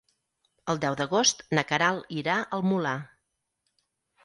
[0.73, 2.97] El deu d'agost na Queralt irà al Molar.